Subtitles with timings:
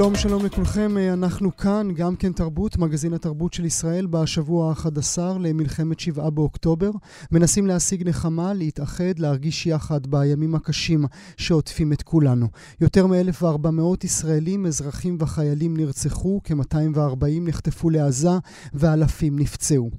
[0.00, 5.18] שלום, שלום לכולכם, אה, אנחנו כאן, גם כן תרבות, מגזין התרבות של ישראל, בשבוע ה-11
[5.40, 6.90] למלחמת שבעה באוקטובר.
[7.32, 11.04] מנסים להשיג נחמה, להתאחד, להרגיש יחד בימים הקשים
[11.36, 12.46] שעוטפים את כולנו.
[12.80, 18.38] יותר מ-1,400 ישראלים, אזרחים וחיילים נרצחו, כ-240 נחטפו לעזה
[18.74, 19.90] ואלפים נפצעו.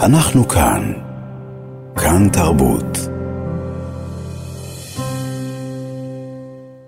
[0.00, 0.92] אנחנו כאן,
[1.96, 3.19] כאן תרבות.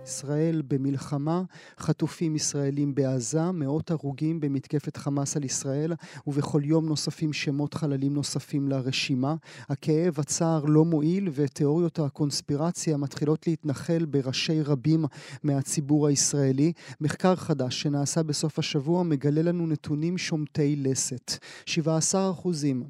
[0.04, 1.42] ישראל במלחמה,
[1.78, 5.92] חטופים ישראלים בעזה, מאות הרוגים במתקפת חמאס על ישראל,
[6.26, 9.34] ובכל יום נוספים שמות חללים נוספים לרשימה.
[9.68, 15.04] הכאב, הצער לא מועיל, ותיאוריות הקונספירציה מתחילות להתנחל בראשי רבים
[15.42, 16.72] מהציבור הישראלי.
[17.00, 21.32] מחקר חדש שנעשה בסוף השבוע מגלה לנו נתונים שומטי לסת.
[21.66, 21.72] 17%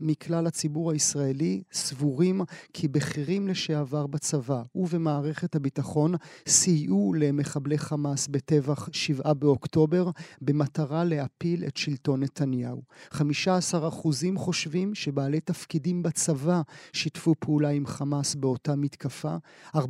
[0.01, 2.41] מכלל הציבור הישראלי סבורים
[2.73, 6.15] כי בכירים לשעבר בצבא ובמערכת הביטחון
[6.47, 12.83] סייעו למחבלי חמאס בטבח שבעה באוקטובר במטרה להפיל את שלטון נתניהו.
[13.13, 13.17] 15%
[14.37, 19.37] חושבים שבעלי תפקידים בצבא שיתפו פעולה עם חמאס באותה מתקפה.
[19.77, 19.81] 14%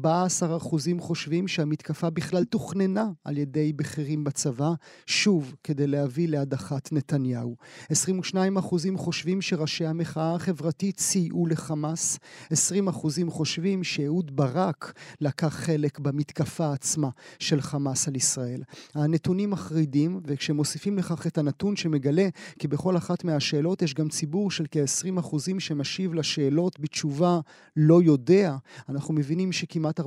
[1.01, 4.73] חושבים שהמתקפה בכלל תוכננה על ידי בכירים בצבא,
[5.07, 7.57] שוב כדי להביא להדחת נתניהו.
[7.93, 8.35] 22%
[8.97, 12.19] חושבים שראשי המחאה החברתית סייעו לחמאס.
[12.53, 12.55] 20%
[13.29, 17.02] חושבים שאהוד ברק לקח חלק במתקפה עצמה.
[17.39, 18.63] של חמאס על ישראל.
[18.95, 24.65] הנתונים מחרידים, וכשמוסיפים לכך את הנתון שמגלה כי בכל אחת מהשאלות יש גם ציבור של
[24.71, 27.41] כ-20% שמשיב לשאלות בתשובה
[27.77, 28.57] לא יודע,
[28.89, 30.05] אנחנו מבינים שכמעט 40%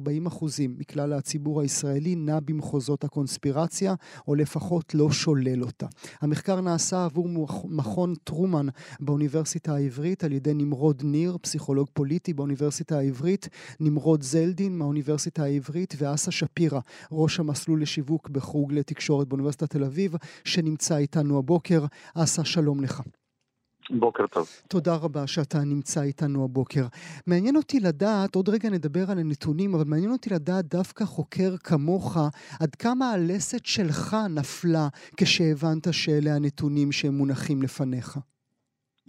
[0.70, 3.94] מכלל הציבור הישראלי נע במחוזות הקונספירציה,
[4.28, 5.88] או לפחות לא שולל אותה.
[6.22, 7.30] המחקר נעשה עבור
[7.66, 8.68] מכון טרומן
[9.00, 16.32] באוניברסיטה העברית על ידי נמרוד ניר, פסיכולוג פוליטי באוניברסיטה העברית, נמרוד זלדין מהאוניברסיטה העברית ואסה
[16.32, 16.80] שפירא,
[17.12, 21.82] ראש המסלול לשיווק בחוג לתקשורת באוניברסיטת תל אביב, שנמצא איתנו הבוקר.
[22.16, 23.02] אסא, שלום לך.
[23.90, 24.48] בוקר טוב.
[24.70, 26.86] תודה רבה שאתה נמצא איתנו הבוקר.
[27.28, 32.18] מעניין אותי לדעת, עוד רגע נדבר על הנתונים, אבל מעניין אותי לדעת דווקא חוקר כמוך,
[32.62, 38.18] עד כמה הלסת שלך נפלה כשהבנת שאלה הנתונים שמונחים לפניך.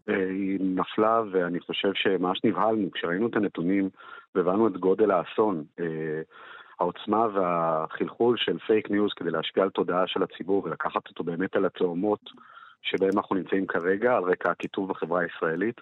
[0.09, 3.89] אה, היא נפלה, ואני חושב שממש נבהלנו כשראינו את הנתונים
[4.35, 5.65] והבנו את גודל האסון.
[6.81, 11.65] העוצמה והחלחול של פייק ניוז כדי להשפיע על תודעה של הציבור ולקחת אותו באמת על
[11.65, 12.21] התהומות
[12.83, 15.81] שבהם אנחנו נמצאים כרגע, על רקע הקיטוב בחברה הישראלית,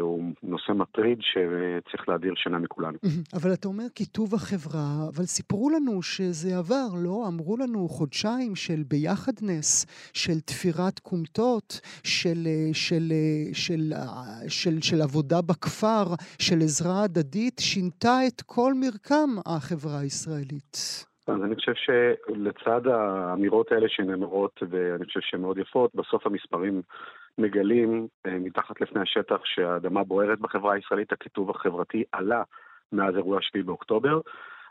[0.00, 2.98] הוא נושא מטריד שצריך להדיר שינה מכולנו.
[3.34, 7.24] אבל אתה אומר קיטוב החברה, אבל סיפרו לנו שזה עבר, לא?
[7.28, 13.92] אמרו לנו חודשיים של ביחדנס, של תפירת כומתות, של, אה, של, אה, של,
[14.48, 16.04] של, של, של עבודה בכפר,
[16.38, 21.07] של עזרה הדדית, שינתה את כל מרקם החברה הישראלית.
[21.28, 26.82] אז אני חושב שלצד האמירות האלה שנאמרות, ואני חושב שהן מאוד יפות, בסוף המספרים
[27.38, 32.42] מגלים אה, מתחת לפני השטח שהאדמה בוערת בחברה הישראלית, הכיתוב החברתי עלה
[32.92, 34.20] מאז אירוע 7 באוקטובר,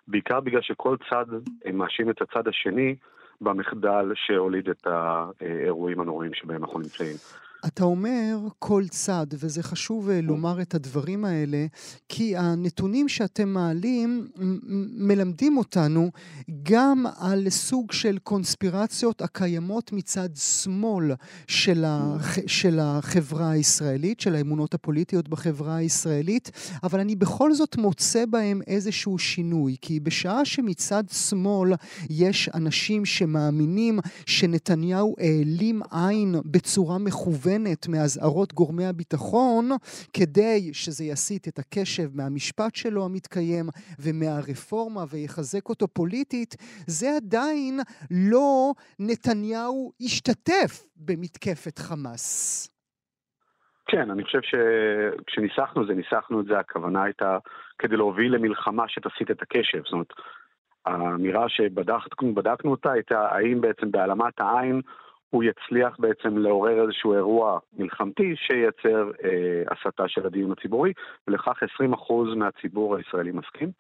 [0.08, 1.26] בעיקר בגלל שכל צד
[1.66, 2.96] אה, מאשים את הצד השני
[3.42, 7.16] במחדל שהוליד את האירועים הנוראים שבהם אנחנו נמצאים.
[7.68, 11.66] אתה אומר כל צד, וזה חשוב אה, לומר את הדברים האלה,
[12.10, 14.28] כי הנתונים שאתם מעלים
[14.98, 16.12] מלמדים אותנו
[16.64, 21.12] גם על סוג של קונספירציות הקיימות מצד שמאל
[21.48, 22.38] של, הח...
[22.48, 26.52] של החברה הישראלית, של האמונות הפוליטיות בחברה הישראלית,
[26.84, 31.74] אבל אני בכל זאת מוצא בהם איזשהו שינוי, כי בשעה שמצד שמאל
[32.10, 39.70] יש אנשים שמאמינים שנתניהו העלים עין בצורה מכוונת, מכוונת מאזהרות גורמי הביטחון,
[40.14, 43.66] כדי שזה יסיט את הקשב מהמשפט שלו המתקיים
[44.00, 46.56] ומהרפורמה ויחזק אותו פוליטית,
[46.88, 47.80] זה עדיין
[48.12, 52.70] לא נתניהו השתתף במתקפת חמאס.
[53.90, 57.38] כן, אני חושב שכשניסחנו את זה, ניסחנו את זה, הכוונה הייתה
[57.80, 59.82] כדי להוביל למלחמה שתסיט את הקשב.
[59.84, 60.14] זאת אומרת,
[60.86, 64.82] האמירה שבדקנו אותה הייתה האם בעצם בהעלמת העין
[65.38, 70.94] הוא יצליח בעצם לעורר איזשהו אירוע מלחמתי שייצר אה, הסתה של הדיון הציבורי,
[71.28, 73.72] ולכך 20% מהציבור הישראלי מסכים.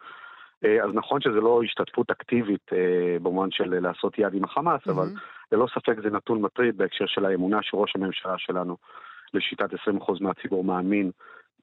[0.65, 4.91] אה, אז נכון שזה לא השתתפות אקטיבית אה, במובן של לעשות יד עם החמאס, mm-hmm.
[4.91, 5.07] אבל
[5.51, 8.77] ללא ספק זה נתון מטריד בהקשר של האמונה שראש הממשלה שלנו,
[9.33, 9.77] לשיטת 20%
[10.21, 11.11] מהציבור מאמין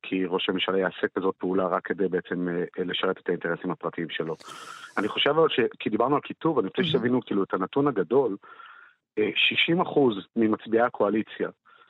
[0.02, 2.49] כי ראש הממשלה יעשה כזאת פעולה רק כדי בעצם
[2.79, 4.37] לשרת את האינטרסים הפרטיים שלו.
[4.99, 5.61] אני חושב אבל ש...
[5.79, 8.37] כי דיברנו על קיטוב, אני רוצה שתבינו כאילו את הנתון הגדול,
[9.19, 10.00] 60%
[10.37, 11.49] ממצביעי הקואליציה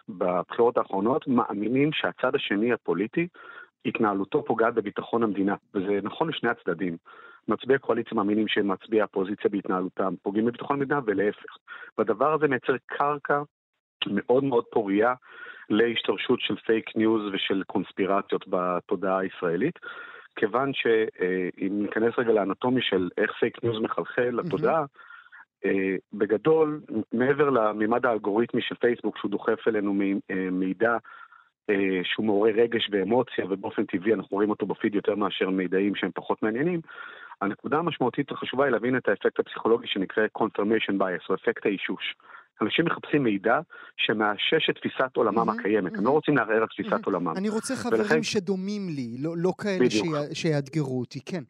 [0.08, 3.28] בבחירות האחרונות מאמינים שהצד השני הפוליטי,
[3.86, 6.96] התנהלותו פוגעת בביטחון המדינה, וזה נכון לשני הצדדים.
[7.48, 11.56] מצביעי קואליציה מאמינים שמצביעי האופוזיציה בהתנהלותם פוגעים בביטחון המדינה ולהפך.
[11.98, 13.42] והדבר הזה מייצר קרקע
[14.06, 15.14] מאוד מאוד פורייה
[15.70, 19.78] להשתרשות של פייק ניוז ושל קונספירציות בתודעה הישראלית.
[20.36, 25.13] כיוון שאם ניכנס רגע לאנטומיה של איך פייק ניוז מחלחל לתודעה, mm-hmm.
[26.12, 26.80] בגדול,
[27.12, 29.94] מעבר למימד האלגוריתמי של פייסבוק, שהוא דוחף אלינו
[30.52, 30.96] מידע
[32.02, 36.42] שהוא מעורר רגש ואמוציה, ובאופן טבעי אנחנו רואים אותו בפיד יותר מאשר מידעים שהם פחות
[36.42, 36.80] מעניינים,
[37.40, 42.14] הנקודה המשמעותית החשובה היא להבין את האפקט הפסיכולוגי שנקרא confirmation bias, או אפקט האישוש.
[42.62, 43.60] אנשים מחפשים מידע
[43.96, 47.32] שמאשש את תפיסת עולמם הקיימת, הם לא רוצים לערער על תפיסת עולמם.
[47.36, 49.84] אני רוצה חברים שדומים לי, לא, לא כאלה
[50.32, 51.42] שיאתגרו אותי, כן.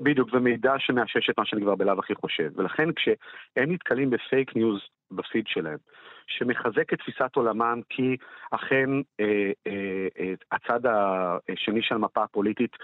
[0.00, 2.50] בדיוק, ומידע שמאשש את מה שאני כבר בלאו הכי חושב.
[2.56, 5.78] ולכן כשהם נתקלים בפייק ניוז בפיד שלהם,
[6.26, 8.16] שמחזק את תפיסת עולמם כי
[8.50, 8.90] אכן
[9.20, 12.76] אה, אה, אה, הצד השני של המפה הפוליטית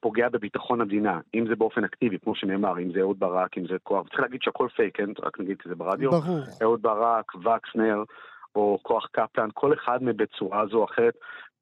[0.00, 3.76] פוגע בביטחון המדינה, אם זה באופן אקטיבי, כמו שנאמר, אם זה אהוד ברק, אם זה
[3.82, 5.10] כוח, צריך להגיד שהכל פייק, כן?
[5.22, 6.10] רק נגיד את זה ברדיו.
[6.10, 6.40] ברור.
[6.62, 8.02] אהוד ברק, וקסנר,
[8.54, 11.14] או כוח קפלן, כל אחד מהם בצורה זו או אחרת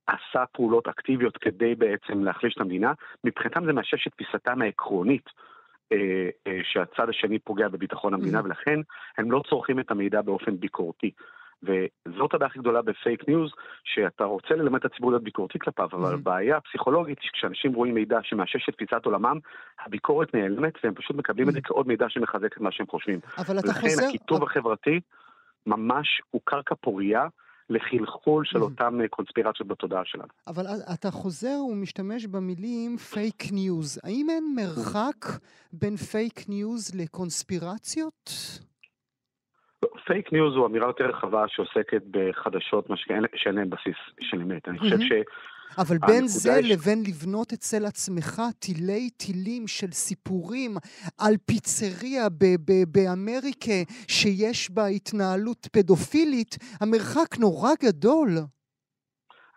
[0.06, 2.92] עשה פעולות אקטיביות כדי בעצם להחליש את המדינה.
[3.24, 5.30] מבחינתם זה מאשש את תפיסתם העקרונית.
[5.92, 8.44] אה, אה, שהצד השני פוגע בביטחון המדינה, mm-hmm.
[8.44, 8.80] ולכן
[9.18, 11.10] הם לא צורכים את המידע באופן ביקורתי.
[11.66, 13.50] וזאת הבעיה הכי גדולה בפייק ניוז,
[13.84, 16.14] שאתה רוצה ללמד את הציבור להיות ביקורתי כלפיו, אבל mm-hmm.
[16.14, 19.38] הבעיה הפסיכולוגית, כשאנשים רואים מידע שמאשש את תפיסת עולמם,
[19.86, 21.50] הביקורת נעלמת, והם פשוט מקבלים mm-hmm.
[21.50, 23.20] את זה כעוד מידע שמחזק את מה שהם חושבים.
[23.38, 23.86] אבל אתה חוזר...
[23.86, 25.00] ולכן הקיטוב החברתי
[25.66, 27.26] ממש הוא קרקע פורייה.
[27.70, 28.62] לחלחול של mm.
[28.62, 30.28] אותם אה, קונספירציות בתודעה שלנו.
[30.46, 34.00] אבל אתה חוזר ומשתמש במילים פייק ניוז.
[34.04, 35.26] האם אין מרחק
[35.72, 38.30] בין פייק ניוז לקונספירציות?
[40.06, 44.68] פייק ניוז הוא אמירה יותר רחבה שעוסקת בחדשות שאין להן בסיס של אמת.
[44.68, 45.12] אני חושב ש...
[45.78, 46.70] אבל בין זה ש...
[46.72, 50.70] לבין לבנות אצל עצמך תילי תילים של סיפורים
[51.20, 52.26] על פיצריה
[52.88, 53.78] באמריקה
[54.08, 58.28] שיש בה התנהלות פדופילית, המרחק נורא גדול.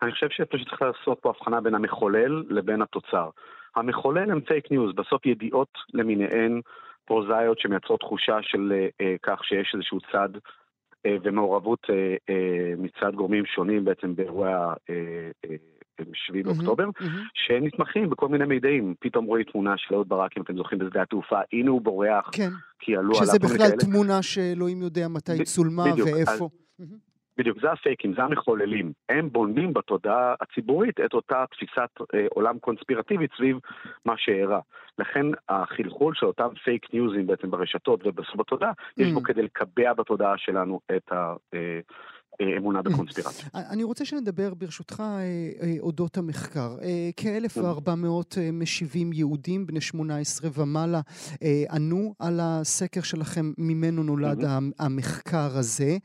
[0.02, 3.30] אני חושב שפשוט צריך לעשות פה הבחנה בין המחולל לבין התוצר.
[3.76, 6.60] המחולל הם פייק ניוז, בסוף ידיעות למיניהן
[7.10, 10.28] פרוזאיות שמייצרות תחושה של אה, אה, כך שיש איזשהו צד
[11.06, 14.74] אה, ומעורבות אה, אה, מצד גורמים שונים בעצם באירועי ה...
[14.90, 15.56] אה, אה,
[16.14, 17.30] 7 באוקטובר, mm-hmm, mm-hmm.
[17.34, 18.94] שנתמכים בכל מיני מידעים.
[19.00, 22.50] פתאום רואים תמונה של אהוד ברק, אם אתם זוכרים, בשדה התעופה, הנה הוא בורח, כן.
[22.78, 26.48] כי עלו עליו שזה בכלל תמונה שאלוהים יודע מתי צולמה ואיפה.
[26.78, 27.09] אז.
[27.40, 28.92] בדיוק, זה הפייקים, זה המחוללים.
[29.08, 33.58] הם בונים בתודעה הציבורית את אותה תפיסת אה, עולם קונספירטיבית סביב
[34.04, 34.60] מה שאירע.
[34.98, 39.02] לכן החלחול של אותם פייק ניוזים בעצם ברשתות ובסוף בתודעה, mm.
[39.02, 41.34] יש בו כדי לקבע בתודעה שלנו את ה...
[41.54, 41.80] אה,
[42.56, 43.48] אמונה בקונספירציה.
[43.54, 45.20] אני רוצה שנדבר ברשותך אה,
[45.62, 46.76] אה, אודות המחקר.
[46.82, 51.00] אה, כ-1,400 משיבים יהודים בני 18 ומעלה
[51.70, 54.44] ענו על הסקר שלכם, ממנו נולד
[54.78, 55.96] המחקר הזה.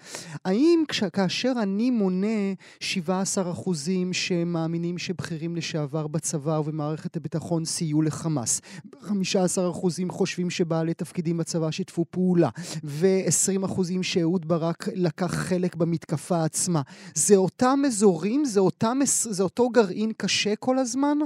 [0.46, 0.84] האם
[1.14, 8.62] כאשר אני מונה 17 אחוזים שמאמינים שבכירים לשעבר בצבא ובמערכת הביטחון סייעו לחמאס,
[9.02, 12.50] 15 אחוזים חושבים שבעלי תפקידים בצבא שיתפו פעולה,
[12.84, 16.82] ו-20 אחוזים שאהוד ברק לקח חלק במתקפה התקופה עצמה.
[17.14, 18.46] זה אותם אזורים?
[18.46, 21.18] זה, אותם, זה אותו גרעין קשה כל הזמן?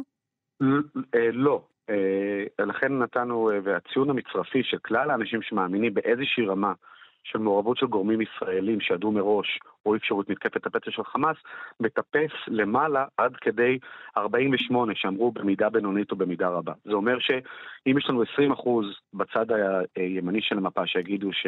[1.15, 1.61] אה, לא.
[1.89, 6.73] אה, לכן נתנו, אה, והציון המצרפי של כלל האנשים שמאמינים באיזושהי רמה
[7.23, 11.37] של מעורבות של גורמים ישראלים שידעו מראש או אפשרות מתקפת הפצע של חמאס,
[11.79, 13.79] מטפס למעלה עד כדי
[14.17, 16.73] 48 שאמרו במידה בינונית או במידה רבה.
[16.85, 18.25] זה אומר שאם יש לנו 20%
[19.13, 19.45] בצד
[19.95, 21.47] הימני של המפה שיגידו ש...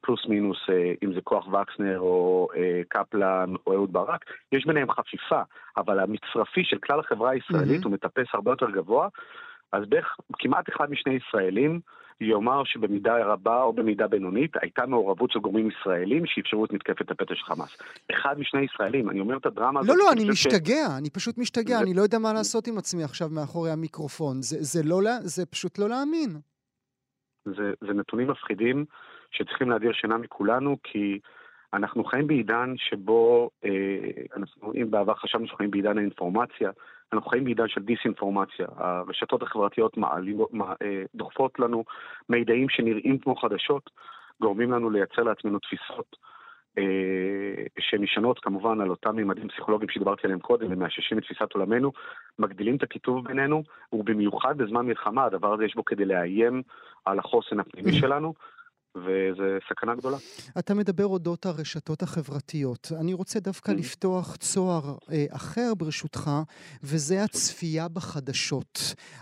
[0.00, 4.90] פלוס מינוס, אה, אם זה כוח וקסנר או אה, קפלן או אהוד ברק, יש ביניהם
[4.90, 5.42] חפיפה,
[5.76, 7.84] אבל המצרפי של כלל החברה הישראלית mm-hmm.
[7.84, 9.08] הוא מטפס הרבה יותר גבוה,
[9.72, 11.80] אז בערך כמעט אחד משני ישראלים
[12.20, 17.34] יאמר שבמידה רבה או במידה בינונית הייתה מעורבות של גורמים ישראלים שאפשרו את מתקפת הפתע
[17.34, 17.78] של חמאס.
[18.10, 19.96] אחד משני ישראלים, אני אומר את הדרמה הזאת.
[19.96, 20.98] לא, לא, אני משתגע, ש...
[20.98, 21.82] אני פשוט משתגע, זה...
[21.82, 24.42] אני לא יודע מה לעשות עם עצמי עכשיו מאחורי המיקרופון.
[24.42, 26.30] זה, זה, לא, זה פשוט לא להאמין.
[27.44, 28.84] זה, זה נתונים מפחידים.
[29.32, 31.18] שצריכים להדיר שינה מכולנו, כי
[31.74, 33.70] אנחנו חיים בעידן שבו, אה,
[34.36, 36.70] אנחנו, אם בעבר חשבנו שאנחנו חיים בעידן האינפורמציה,
[37.12, 38.66] אנחנו חיים בעידן של דיסאינפורמציה.
[38.76, 41.84] הרשתות החברתיות מעלים, מה, אה, דוחפות לנו
[42.28, 43.90] מידעים שנראים כמו חדשות,
[44.40, 46.16] גורמים לנו לייצר לעצמנו תפיסות
[46.78, 51.92] אה, שנשענות כמובן על אותם מימדים פסיכולוגיים שדיברתי עליהם קודם, ומאששים את תפיסת עולמנו,
[52.38, 53.62] מגדילים את הקיטוב בינינו,
[53.92, 56.62] ובמיוחד בזמן מלחמה, הדבר הזה יש בו כדי לאיים
[57.04, 58.34] על החוסן הפנימי שלנו.
[58.96, 60.16] וזה סכנה גדולה.
[60.58, 62.88] אתה מדבר אודות הרשתות החברתיות.
[63.00, 63.74] אני רוצה דווקא mm.
[63.74, 64.82] לפתוח צוהר
[65.12, 66.30] אה, אחר ברשותך,
[66.82, 68.78] וזה הצפייה בחדשות.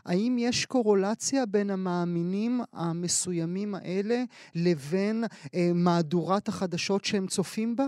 [0.06, 4.16] האם יש קורולציה בין המאמינים המסוימים האלה
[4.54, 5.24] לבין
[5.54, 7.84] אה, מהדורת החדשות שהם צופים בה?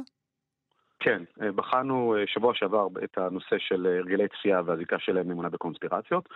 [1.03, 5.49] כן, אה, בחנו אה, שבוע שעבר את הנושא של אה, הרגלי צפייה והזיקה שלהם לאמונה
[5.49, 6.29] בקונספירציות.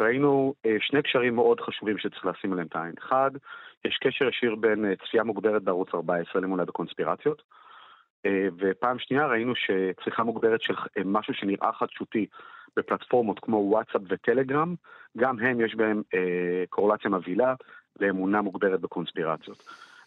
[0.00, 2.94] ראינו שני קשרים מאוד חשובים שצריך לשים עליהם את העין.
[2.98, 3.30] אחד,
[3.84, 7.42] יש קשר ישיר בין אה, צפייה מוגברת בערוץ 14 למולה בקונספירציות.
[8.26, 12.26] אה, ופעם שנייה ראינו שצריכה מוגברת של אה, משהו שנראה חדשותי
[12.76, 14.74] בפלטפורמות כמו וואטסאפ וטלגרם,
[15.16, 16.02] גם הם יש בהם
[16.68, 17.54] קורלציה מבהילה
[18.00, 19.62] לאמונה מוגברת בקונספירציות.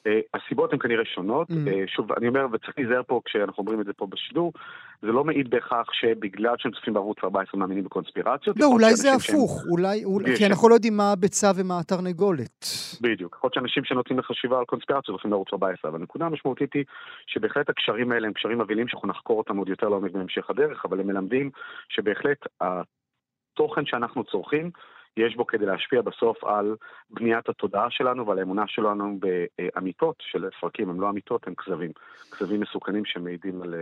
[0.07, 1.51] אה, הסיבות הן כנראה שונות.
[1.51, 1.53] Mm.
[1.67, 4.53] אה, שוב, אני אומר, וצריך להיזהר פה כשאנחנו אומרים את זה פה בשידור,
[5.01, 8.57] זה לא מעיד בהכרח שבגלל שהם צופים בערוץ 14 מאמינים בקונספירציות.
[8.60, 9.72] לא, אולי זה הפוך, שהם...
[9.72, 12.65] אולי, אולי כי אנחנו לא יודעים מה הביצה ומה התרנגולת.
[13.01, 13.36] בדיוק.
[13.36, 16.83] יכול להיות שאנשים שנותנים לחשיבה על קונספירציות הולכים לערוץ 14, אבל הנקודה המשמעותית היא
[17.27, 21.00] שבהחלט הקשרים האלה הם קשרים מבהילים שאנחנו נחקור אותם עוד יותר לעומק בהמשך הדרך, אבל
[21.00, 21.50] הם מלמדים
[21.89, 24.72] שבהחלט התוכן שאנחנו צורכים
[25.17, 26.75] יש בו כדי להשפיע בסוף על
[27.10, 31.91] בניית התודעה שלנו ועל האמונה שלנו באמיתות של ספרקים, הם לא אמיתות, הם כזבים.
[32.32, 33.75] כזבים מסוכנים שמעידים על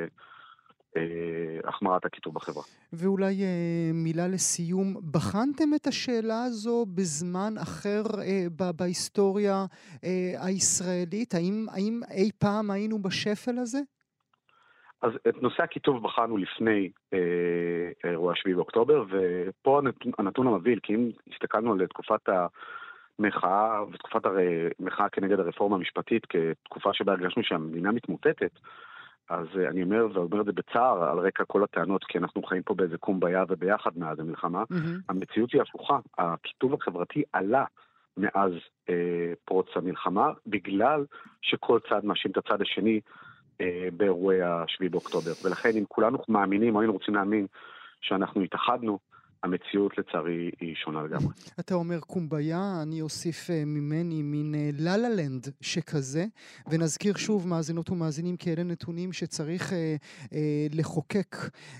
[0.97, 2.63] אה, החמרת הקיטוב בחברה.
[2.93, 9.65] ואולי אה, מילה לסיום, בחנתם את השאלה הזו בזמן אחר אה, בהיסטוריה
[10.37, 11.33] הישראלית?
[11.33, 13.79] האם, האם אי פעם היינו בשפל הזה?
[15.01, 20.95] אז את נושא הכיתוב בחנו לפני אה, אירוע 7 באוקטובר, ופה הנתון, הנתון המבהיל, כי
[20.95, 22.29] אם הסתכלנו על תקופת
[23.19, 24.21] המחאה ותקופת
[24.79, 28.51] המחאה כנגד הרפורמה המשפטית כתקופה שבה הרגשנו שהמדינה מתמוטטת,
[29.29, 32.63] אז אה, אני אומר, ואומר את זה בצער, על רקע כל הטענות, כי אנחנו חיים
[32.63, 35.01] פה באיזה קומביה וביחד מאז המלחמה, mm-hmm.
[35.09, 35.99] המציאות היא הפוכה.
[36.17, 37.65] הכיתוב החברתי עלה
[38.17, 38.51] מאז
[38.89, 41.05] אה, פרוץ המלחמה, בגלל
[41.41, 42.99] שכל צד מאשים את הצד השני
[43.97, 45.31] באירועי ה-7 באוקטובר.
[45.43, 47.47] ולכן אם כולנו מאמינים, או היינו רוצים להאמין
[48.01, 48.99] שאנחנו התאחדנו,
[49.43, 51.33] המציאות לצערי היא שונה לגמרי.
[51.59, 56.25] אתה אומר קומביה, אני אוסיף אה, ממני מין לה לה לנד שכזה,
[56.69, 59.95] ונזכיר שוב, מאזינות ומאזינים, כי אלה נתונים שצריך אה,
[60.33, 61.35] אה, לחוקק,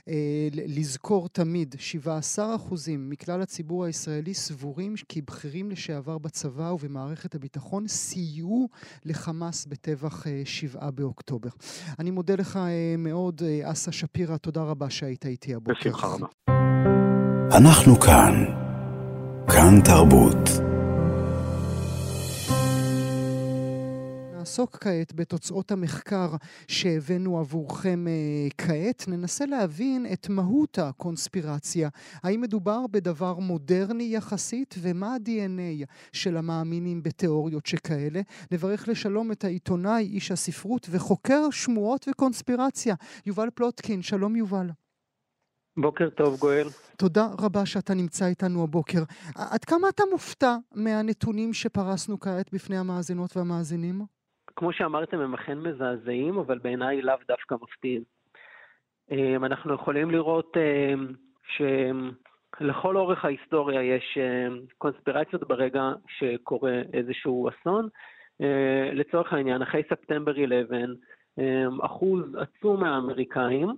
[0.08, 1.76] אה, לזכור תמיד.
[1.80, 8.70] 17 אחוזים מכלל הציבור הישראלי סבורים כי בכירים לשעבר בצבא ובמערכת הביטחון סייעו
[9.06, 11.50] לחמאס בטבח אה, 7 באוקטובר.
[12.00, 15.80] אני מודה לך אה, מאוד, אה, אסא שפירא, תודה רבה שהיית איתי הבוקר.
[15.80, 16.61] בשמחה רבה.
[17.58, 18.46] אנחנו כאן.
[19.48, 20.50] כאן תרבות.
[24.34, 26.30] נעסוק כעת בתוצאות המחקר
[26.68, 29.06] שהבאנו עבורכם אה, כעת.
[29.08, 31.90] ננסה להבין את מהות הקונספירציה.
[32.24, 38.22] האם מדובר בדבר מודרני יחסית, ומה ה-DNA של המאמינים בתיאוריות שכאלה.
[38.52, 44.02] נברך לשלום את העיתונאי, איש הספרות וחוקר שמועות וקונספירציה, יובל פלוטקין.
[44.02, 44.68] שלום יובל.
[45.78, 46.68] בוקר טוב, גואל.
[47.02, 49.04] תודה רבה שאתה נמצא איתנו הבוקר.
[49.54, 53.96] עד כמה אתה מופתע מהנתונים שפרסנו כעת בפני המאזינות והמאזינים?
[54.56, 58.04] כמו שאמרתם, הם אכן מזעזעים, אבל בעיניי לאו דווקא מפתיעים.
[59.12, 61.08] אמ, אנחנו יכולים לראות אמ,
[61.58, 67.88] שלכל אורך ההיסטוריה יש אמ, קונספירציות ברגע שקורה איזשהו אסון.
[68.94, 70.78] לצורך העניין, אחרי ספטמבר 11,
[71.82, 73.74] אחוז עצום מהאמריקאים אה,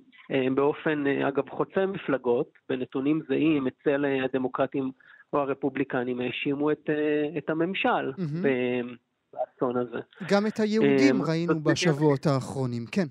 [0.55, 4.91] באופן, אה, אגב, חוצה מפלגות, בנתונים זהים אצל אה, הדמוקרטים
[5.33, 6.89] או הרפובליקנים האשימו את,
[7.37, 8.47] את הממשל mm-hmm.
[9.33, 9.99] באסון הזה.
[10.29, 13.07] גם את היהודים ראינו בשבועות האחרונים, כן.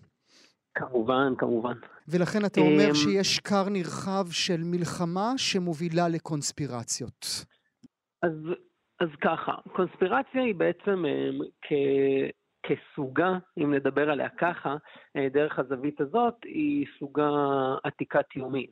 [0.74, 1.74] כמובן, כמובן.
[2.08, 7.26] ולכן אתה אומר שיש כר נרחב של מלחמה שמובילה לקונספירציות.
[8.22, 8.32] אז,
[9.00, 11.04] אז ככה, קונספירציה היא בעצם
[11.62, 11.72] כ...
[12.62, 14.76] כסוגה, אם נדבר עליה ככה,
[15.16, 17.30] אה, דרך הזווית הזאת, היא סוגה
[17.84, 18.66] עתיקת יומין.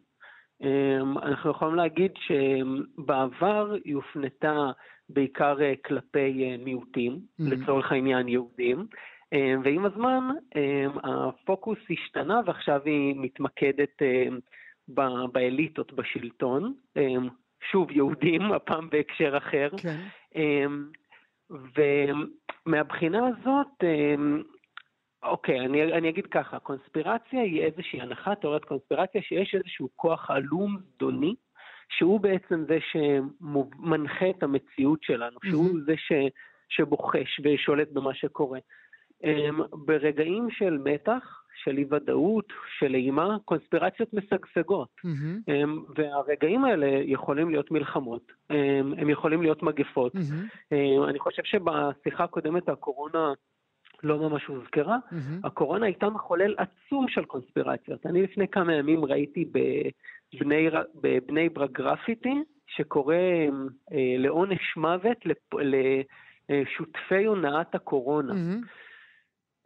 [0.63, 4.71] אמ, אנחנו יכולים להגיד שבעבר היא הופנתה
[5.09, 7.45] בעיקר אה, כלפי אה, מיעוטים, mm-hmm.
[7.51, 8.87] לצורך העניין יהודים,
[9.33, 14.03] אמ, ועם הזמן אמ, הפוקוס השתנה ועכשיו היא מתמקדת
[15.33, 16.75] באליטות בשלטון,
[17.71, 19.69] שוב יהודים, הפעם בהקשר אחר.
[19.83, 20.01] כן.
[21.51, 24.43] ומהבחינה הזאת, אמ,
[25.23, 30.77] אוקיי, אני, אני אגיד ככה, קונספירציה היא איזושהי הנחה, תיאוריית קונספירציה, שיש איזשהו כוח עלום
[30.95, 31.35] זדוני,
[31.89, 35.85] שהוא בעצם זה שמנחה את המציאות שלנו, שהוא mm-hmm.
[35.87, 36.13] זה ש,
[36.69, 38.59] שבוחש ושולט במה שקורה.
[39.73, 44.89] ברגעים של מתח, של אי ודאות, של אימה, קונספירציות משגשגות.
[45.07, 45.53] Mm-hmm.
[45.97, 48.33] והרגעים האלה יכולים להיות מלחמות,
[48.97, 50.15] הם יכולים להיות מגפות.
[50.15, 50.75] Mm-hmm.
[51.09, 53.33] אני חושב שבשיחה הקודמת הקורונה
[54.03, 55.47] לא ממש הוזכרה, mm-hmm.
[55.47, 58.07] הקורונה הייתה מחולל עצום של קונספירציות.
[58.07, 62.35] אני לפני כמה ימים ראיתי בבני, בבני ברק גרפיטי,
[62.67, 63.15] שקורא
[63.93, 65.19] אה, לעונש מוות
[66.49, 68.33] לשותפי הונאת הקורונה.
[68.33, 68.67] Mm-hmm.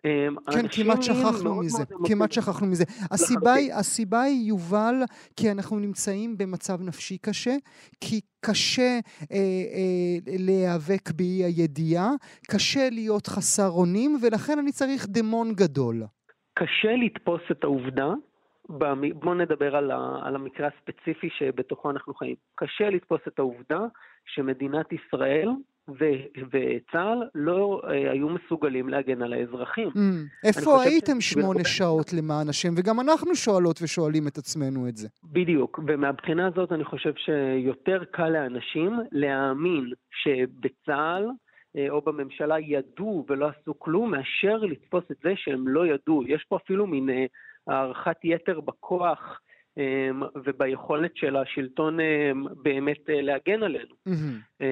[0.04, 2.84] כן, כמעט שכחנו מזה, כמעט שכחנו מזה.
[3.10, 4.94] הסיבה היא, הסיבה היא, יובל,
[5.36, 7.56] כי אנחנו נמצאים במצב נפשי קשה,
[8.00, 8.98] כי קשה
[9.32, 9.36] אה,
[9.76, 12.10] אה, להיאבק באי הידיעה,
[12.50, 16.02] קשה להיות חסר אונים, ולכן אני צריך דמון גדול.
[16.54, 18.08] קשה לתפוס את העובדה,
[18.68, 22.36] בואו נדבר על, ה, על המקרה הספציפי שבתוכו אנחנו חיים.
[22.54, 23.80] קשה לתפוס את העובדה
[24.26, 25.48] שמדינת ישראל
[25.88, 29.88] וצה"ל לא אה, היו מסוגלים להגן על האזרחים.
[29.88, 32.68] Mm, איפה הייתם שמונה שעות למען השם?
[32.76, 35.08] וגם אנחנו שואלות ושואלים את עצמנו את זה.
[35.24, 41.26] בדיוק, ומהבחינה הזאת אני חושב שיותר קל לאנשים להאמין שבצה"ל
[41.76, 46.22] אה, או בממשלה ידעו ולא עשו כלום, מאשר לתפוס את זה שהם לא ידעו.
[46.26, 47.26] יש פה אפילו מין אה,
[47.66, 49.40] הערכת יתר בכוח.
[50.44, 51.98] וביכולת של השלטון
[52.62, 53.94] באמת להגן עלינו.
[54.08, 54.62] Mm-hmm.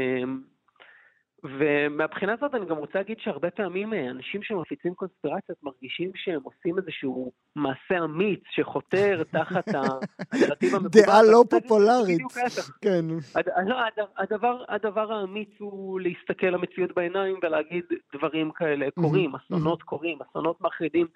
[1.45, 6.79] ומהבחינה הזאת אני גם רוצה להגיד שהרבה פעמים אה, אנשים שמפיצים קונספירציות מרגישים שהם עושים
[6.79, 9.65] איזשהו מעשה אמיץ שחותר תחת
[10.33, 11.03] הנרטיב המקובל.
[11.07, 12.23] דעה לא פופולרית.
[12.83, 13.05] כן.
[13.67, 13.77] לא,
[14.19, 17.85] הדבר, הדבר האמיץ הוא להסתכל למציאות בעיניים ולהגיד
[18.15, 21.07] דברים כאלה קורים, אסונות קורים, אסונות מחרידים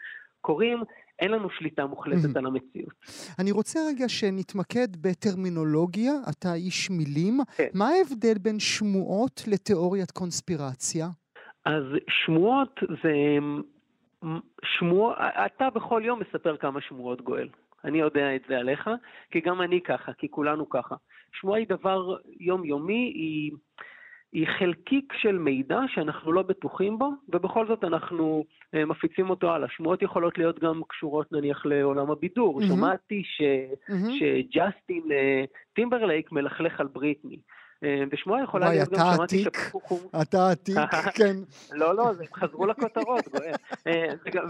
[0.41, 0.83] קורים.
[1.19, 2.95] אין לנו שליטה מוחלטת על המציאות.
[3.39, 7.39] אני רוצה רגע שנתמקד בטרמינולוגיה, אתה איש מילים.
[7.57, 7.69] כן.
[7.75, 11.07] מה ההבדל בין שמועות לתיאוריית קונספירציה?
[11.65, 13.15] אז שמועות זה...
[14.65, 15.15] שמוע...
[15.47, 17.49] אתה בכל יום מספר כמה שמועות גואל.
[17.85, 18.91] אני יודע את זה עליך,
[19.31, 20.95] כי גם אני ככה, כי כולנו ככה.
[21.41, 23.51] שמועה היא דבר יומיומי, היא...
[24.33, 29.69] היא חלקיק של מידע שאנחנו לא בטוחים בו, ובכל זאת אנחנו אה, מפיצים אותו הלאה.
[29.77, 32.61] שמועות יכולות להיות גם קשורות נניח לעולם הבידור.
[32.61, 32.67] אמ-המ.
[32.67, 34.11] שמעתי ש, אמ-המ.
[34.19, 37.37] שג'סטין אה, טימברלייק מלכלך על בריטני.
[37.37, 37.79] אה,
[38.13, 40.15] ושמועה יכולה להיות גם, שמעתי שפתחו חומוס...
[40.23, 40.77] אתה עתיק,
[41.19, 41.37] כן.
[41.73, 43.29] לא, לא, הם חזרו לכותרות.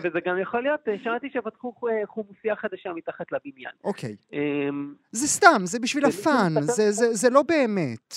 [0.03, 1.75] וזה גם יכול להיות, שמעתי שפתחו
[2.07, 3.73] חומוסייה חדשה מתחת לבניין.
[3.85, 4.17] אוקיי.
[5.13, 6.55] זה סתם, זה בשביל הפאן,
[7.13, 8.15] זה לא באמת.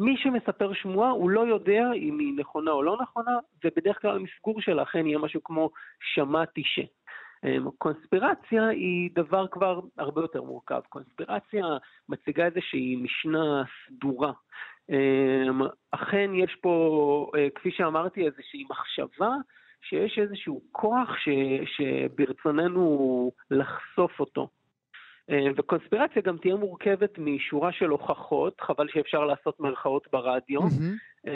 [0.00, 4.60] מי שמספר שמועה הוא לא יודע אם היא נכונה או לא נכונה, ובדרך כלל המסגור
[4.60, 5.70] שלה אכן יהיה משהו כמו
[6.14, 6.80] שמעתי ש.
[7.44, 10.80] אמ, קונספירציה היא דבר כבר הרבה יותר מורכב.
[10.88, 11.64] קונספירציה
[12.08, 14.32] מציגה איזושהי משנה סדורה.
[14.90, 15.60] אמ,
[15.90, 19.30] אכן יש פה, אה, כפי שאמרתי, איזושהי מחשבה
[19.82, 21.28] שיש איזשהו כוח ש,
[21.76, 24.48] שברצוננו לחשוף אותו.
[25.30, 31.30] אה, וקונספירציה גם תהיה מורכבת משורה של הוכחות, חבל שאפשר לעשות מרכאות ברדיו, mm-hmm.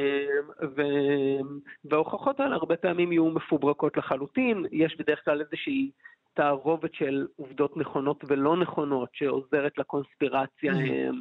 [1.85, 5.91] וההוכחות האלה הרבה פעמים יהיו מפוברקות לחלוטין, יש בדרך כלל איזושהי
[6.35, 11.15] תערובת של עובדות נכונות ולא נכונות שעוזרת לקונספירציה mm-hmm.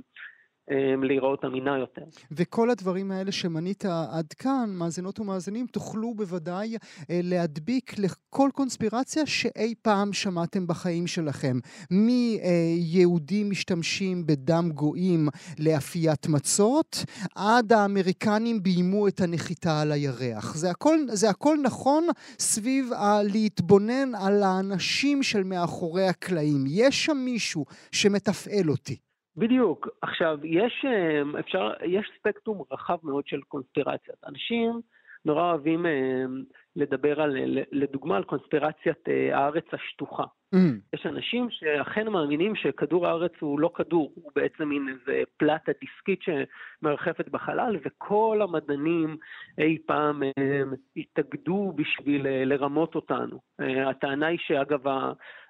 [0.72, 2.02] אמ, להיראות אמינה יותר.
[2.32, 6.76] וכל הדברים האלה שמנית עד כאן, מאזינות ומאזינים, תוכלו בוודאי
[7.10, 11.60] אה, להדביק לכל קונספירציה שאי פעם שמעתם בחיים שלכם.
[11.92, 15.28] מיהודים משתמשים בדם גויים
[15.60, 20.56] לאפיית מצות, עד האמריקנים ביימו את הנחיתה על הירח.
[20.56, 22.08] זה הכל, זה הכל נכון
[22.40, 22.90] סביב
[23.24, 26.64] להתבונן על האנשים של מאחורי הקלעים.
[26.68, 29.13] יש שם מישהו שמתפעל אותי.
[29.38, 29.88] בדיוק.
[30.02, 34.18] עכשיו, יש, אמ, אפשר, יש ספקטרום רחב מאוד של קונספירציות.
[34.28, 34.82] אנשים
[35.26, 36.44] נורא אוהבים אמ,
[36.76, 37.36] לדבר על,
[37.72, 40.24] לדוגמה, על קונספירציית אה, הארץ השטוחה.
[40.54, 40.58] Mm.
[40.94, 46.20] יש אנשים שאכן מאמינים שכדור הארץ הוא לא כדור, הוא בעצם מין איזה פלטה דיסקית
[46.22, 49.18] שמרחפת בחלל, וכל המדענים
[49.58, 53.40] אי פעם הם, התאגדו בשביל אה, לרמות אותנו.
[53.62, 54.80] אה, הטענה היא שאגב,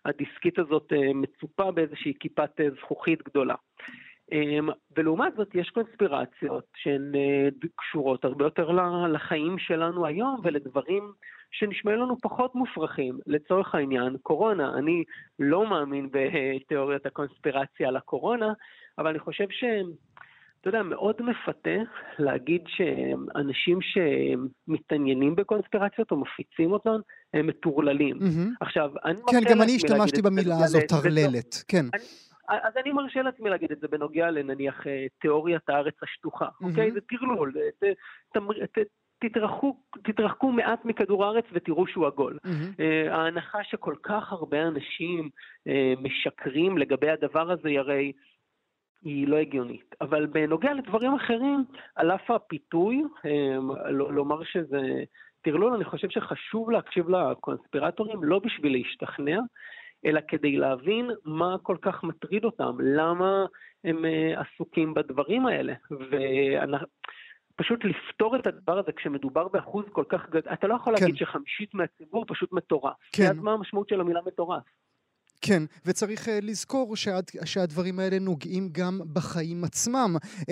[0.06, 3.56] הדיסקית הזאת מצופה באיזושהי כיפת זכוכית גדולה.
[4.98, 8.72] ולעומת זאת יש קונספירציות שהן אה, קשורות הרבה יותר
[9.08, 11.12] לחיים שלנו היום ולדברים
[11.54, 13.20] שנשמעים לנו פחות מופרכים.
[13.28, 15.04] לצורך העניין, קורונה, אני
[15.40, 18.54] לא מאמין בתיאוריית הקונספירציה על הקורונה,
[18.98, 19.64] אבל אני חושב ש...
[20.62, 21.78] אתה יודע, מאוד מפתה
[22.20, 27.00] להגיד שאנשים שמתעניינים בקונספירציות או מפיצים אותן,
[27.34, 28.16] הם מטורללים.
[28.16, 28.56] Mm-hmm.
[28.62, 31.86] עכשיו, אני כן, גם אני השתמשתי במילה הזאת, טרללת, כן.
[31.94, 32.04] אני,
[32.50, 36.66] אז אני מרשה לעצמי להגיד את זה בנוגע לנניח אה, תיאוריית הארץ השטוחה, mm-hmm.
[36.66, 36.92] אוקיי?
[36.92, 37.54] זה טרלול,
[39.30, 42.40] תתרחקו, תתרחקו מעט מכדור הארץ ותראו שהוא עגול.
[42.46, 42.82] Mm-hmm.
[43.12, 45.30] ההנחה שכל כך הרבה אנשים
[46.02, 48.12] משקרים לגבי הדבר הזה, הרי
[49.04, 49.96] היא לא הגיונית.
[50.02, 51.64] אבל בנוגע לדברים אחרים,
[51.96, 53.04] על אף הפיתוי,
[53.90, 55.04] לומר שזה
[55.42, 59.40] טרלול, אני חושב שחשוב להקשיב לקונספירטורים לא בשביל להשתכנע,
[60.06, 63.46] אלא כדי להבין מה כל כך מטריד אותם, למה
[63.84, 65.74] הם uh, עסוקים בדברים האלה.
[67.56, 71.02] ופשוט לפתור את הדבר הזה כשמדובר באחוז כל כך גדול, אתה לא יכול כן.
[71.02, 72.94] להגיד שחמישית מהציבור פשוט מטורף.
[73.12, 73.30] כן.
[73.30, 74.64] אז מה המשמעות של המילה מטורף?
[75.46, 80.16] כן, וצריך uh, לזכור שהד, שהדברים האלה נוגעים גם בחיים עצמם.
[80.40, 80.50] Uh, uh,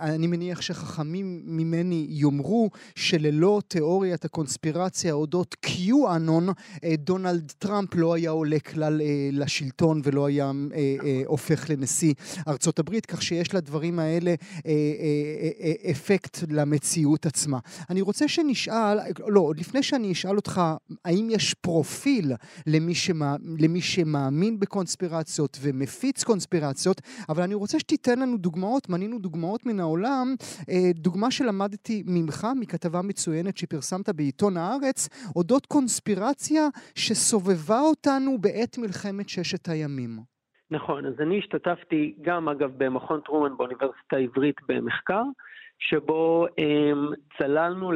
[0.00, 6.48] אני מניח שחכמים ממני יאמרו שללא תיאוריית הקונספירציה אודות קיו-אנון,
[6.94, 9.00] דונלד טראמפ לא היה עולה כלל
[9.32, 10.52] לשלטון ולא היה
[11.26, 12.14] הופך לנשיא
[12.48, 14.34] ארצות הברית, כך שיש לדברים האלה
[15.90, 17.58] אפקט למציאות עצמה.
[17.90, 20.60] אני רוצה שנשאל, לא, עוד לפני שאני אשאל אותך,
[21.04, 22.32] האם יש פרופיל
[22.66, 29.66] למי, שמה, למי שמאמין בקונספירציות ומפיץ קונספירציות, אבל אני רוצה שתיתן לנו דוגמאות, מנינו דוגמאות
[29.66, 30.26] מן העולם.
[30.70, 34.98] אה, דוגמה שלמדתי ממך, מכתבה מצוינת שפרסמת בעיתון הארץ,
[35.36, 36.62] אודות קונספירציה
[36.94, 40.10] שסובבה אותנו בעת מלחמת ששת הימים.
[40.70, 45.22] נכון, אז אני השתתפתי גם אגב במכון טרומן באוניברסיטה העברית במחקר,
[45.78, 47.92] שבו הם, צללנו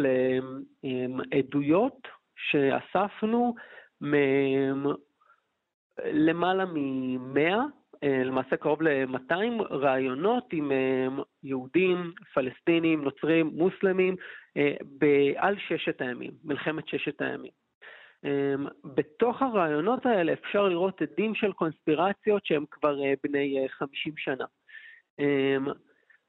[0.83, 3.55] לעדויות שאספנו
[6.05, 7.39] למעלה מ-100,
[8.05, 11.07] אה, למעשה קרוב ל-200 רעיונות עם אה,
[11.43, 14.17] יהודים, פלסטינים, נוצרים, מוסלמים,
[14.57, 14.75] אה,
[15.37, 17.51] על ששת הימים, מלחמת ששת הימים.
[18.85, 24.45] בתוך הרעיונות האלה אפשר לראות עדים של קונספירציות שהם כבר בני 50 שנה.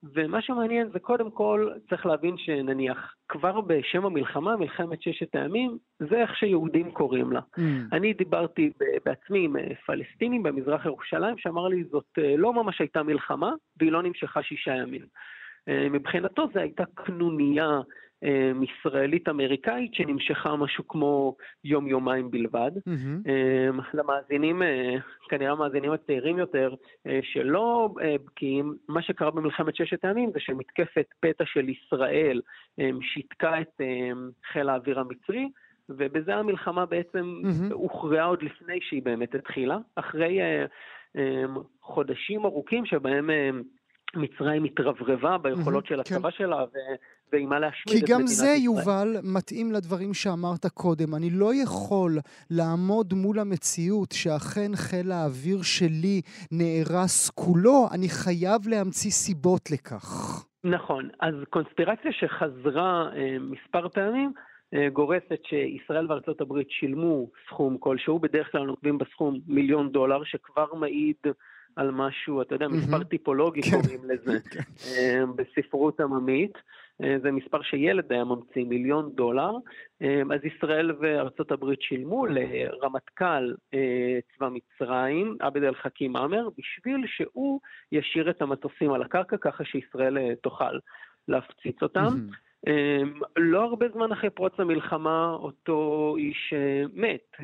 [0.03, 6.21] ומה שמעניין זה קודם כל, צריך להבין שנניח, כבר בשם המלחמה, מלחמת ששת הימים, זה
[6.21, 7.39] איך שיהודים קוראים לה.
[7.39, 7.61] Mm.
[7.91, 8.71] אני דיברתי
[9.05, 13.91] בעצמי עם אה, פלסטינים במזרח ירושלים, שאמר לי, זאת אה, לא ממש הייתה מלחמה, והיא
[13.91, 15.05] לא נמשכה שישה ימים.
[15.69, 17.81] אה, מבחינתו זו הייתה קנוניה
[18.63, 22.71] ישראלית-אמריקאית שנמשכה משהו כמו יום-יומיים בלבד.
[22.77, 23.29] Mm-hmm.
[23.93, 24.95] למאזינים, אה,
[25.29, 26.73] כנראה המאזינים הצעירים יותר,
[27.07, 32.41] אה, שלא אה, בקיאים, מה שקרה במלחמת ששת הימים זה שמתקפת פתע של ישראל
[33.01, 33.81] שיתקה את
[34.51, 35.49] חיל האוויר המצרי,
[35.89, 37.73] ובזה המלחמה בעצם mm-hmm.
[37.73, 40.39] הוכרעה עוד לפני שהיא באמת התחילה, אחרי
[41.81, 43.29] חודשים ארוכים שבהם
[44.15, 46.00] מצרים התרברבה ביכולות mm-hmm, של.
[46.00, 46.38] הצבא כן.
[46.38, 46.65] שלה,
[47.32, 48.19] ועם מה להשמיד את מדינת ישראל.
[48.19, 51.15] כי גם זה, יובל, מתאים לדברים שאמרת קודם.
[51.15, 52.12] אני לא יכול
[52.50, 56.21] לעמוד מול המציאות שאכן חיל האוויר שלי
[56.52, 60.08] נהרס כולו, אני חייב להמציא סיבות לכך.
[60.63, 61.10] נכון.
[61.19, 64.34] אז קונספירציה שחזרה אה, מספר פעמים,
[64.74, 70.74] אה, גורסת שישראל וארצות הברית שילמו סכום כלשהו, בדרך כלל נוקבים בסכום מיליון דולר, שכבר
[70.74, 71.15] מעיד
[71.75, 73.71] על משהו, אתה יודע, מספר טיפולוגי כן.
[73.71, 74.60] קוראים לזה, כן.
[74.88, 76.53] אה, בספרות עממית.
[77.03, 79.51] אה, זה מספר שילד היה ממציא, מיליון דולר.
[80.01, 83.53] אה, אז ישראל וארצות הברית שילמו לרמטכ"ל
[84.38, 87.60] צבא מצרים, עבד אל חכים עמר, בשביל שהוא
[87.91, 90.77] ישאיר את המטוסים על הקרקע ככה שישראל תוכל
[91.27, 92.07] להפציץ אותם.
[93.38, 96.53] לא הרבה זמן אחרי פרוץ המלחמה אותו איש
[96.93, 97.38] מת.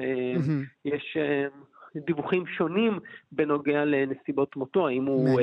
[0.85, 1.17] יש
[2.05, 2.99] דיווחים שונים
[3.31, 5.39] בנוגע לנסיבות מותו, האם הוא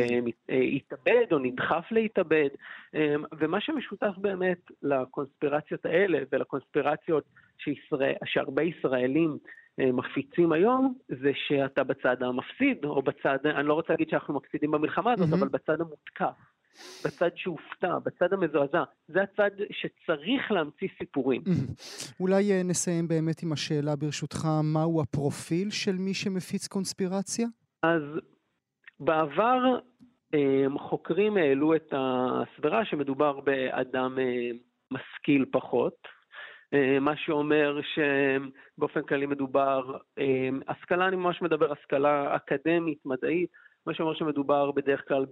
[0.50, 2.48] אה, התאבד או נדחף להתאבד,
[2.94, 7.24] אה, ומה שמשותף באמת לקונספירציות האלה ולקונספירציות
[7.58, 9.38] שישראל, שהרבה ישראלים
[9.78, 15.12] מפיצים היום, זה שאתה בצד המפסיד, או בצד, אני לא רוצה להגיד שאנחנו מפסידים במלחמה
[15.12, 15.34] הזאת, mm-hmm.
[15.34, 16.34] אבל בצד המותקף.
[17.04, 18.82] בצד שהופתע, בצד המזועזע.
[19.08, 21.42] זה הצד שצריך להמציא סיפורים.
[22.20, 27.46] אולי אה, נסיים באמת עם השאלה ברשותך, מהו הפרופיל של מי שמפיץ קונספירציה?
[27.82, 28.02] אז
[29.00, 29.78] בעבר
[30.34, 34.50] אה, חוקרים העלו את הסברה שמדובר באדם אה,
[34.90, 35.94] משכיל פחות,
[37.00, 39.96] מה שאומר שבאופן כללי מדובר,
[40.68, 43.50] השכלה, אני ממש מדבר השכלה אקדמית, מדעית,
[43.86, 45.26] מה שאומר שמדובר בדרך כלל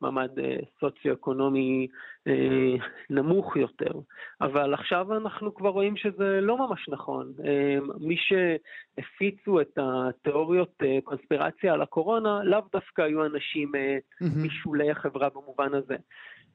[0.00, 1.86] במעמד אה, סוציו-אקונומי
[2.26, 2.74] אה,
[3.10, 3.92] נמוך יותר.
[4.40, 7.32] אבל עכשיו אנחנו כבר רואים שזה לא ממש נכון.
[7.44, 13.72] אה, מי שהפיצו את התיאוריות קונספירציה על הקורונה, לאו דווקא היו אנשים
[14.20, 15.96] משולי החברה במובן הזה.